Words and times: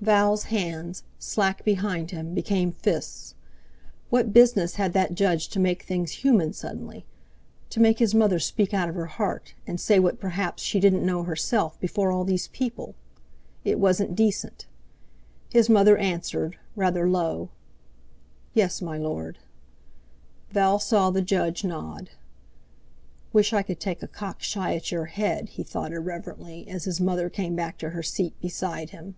Val's 0.00 0.42
hands, 0.44 1.02
slack 1.18 1.64
behind 1.64 2.10
him, 2.10 2.34
became 2.34 2.70
fists. 2.72 3.34
What 4.10 4.34
business 4.34 4.74
had 4.74 4.92
that 4.92 5.14
Judge 5.14 5.48
to 5.48 5.58
make 5.58 5.82
things 5.84 6.16
human 6.22 6.52
suddenly? 6.52 7.06
To 7.70 7.80
make 7.80 8.00
his 8.00 8.14
mother 8.14 8.38
speak 8.38 8.74
out 8.74 8.90
of 8.90 8.96
her 8.96 9.06
heart, 9.06 9.54
and 9.66 9.80
say 9.80 9.98
what, 9.98 10.20
perhaps, 10.20 10.62
she 10.62 10.78
didn't 10.78 11.06
know 11.06 11.22
herself, 11.22 11.80
before 11.80 12.12
all 12.12 12.24
these 12.24 12.48
people! 12.48 12.94
It 13.64 13.80
wasn't 13.80 14.14
decent. 14.14 14.66
His 15.48 15.70
mother 15.70 15.96
answered, 15.96 16.58
rather 16.76 17.08
low: 17.08 17.48
"Yes, 18.52 18.82
my 18.82 18.98
Lord." 18.98 19.38
Val 20.50 20.78
saw 20.78 21.08
the 21.08 21.22
Judge 21.22 21.64
nod. 21.64 22.10
"Wish 23.32 23.54
I 23.54 23.62
could 23.62 23.80
take 23.80 24.02
a 24.02 24.08
cock 24.08 24.42
shy 24.42 24.74
at 24.76 24.90
your 24.92 25.06
head!" 25.06 25.48
he 25.50 25.62
thought 25.62 25.92
irreverently, 25.92 26.68
as 26.68 26.84
his 26.84 27.00
mother 27.00 27.30
came 27.30 27.56
back 27.56 27.78
to 27.78 27.90
her 27.90 28.02
seat 28.02 28.34
beside 28.42 28.90
him. 28.90 29.14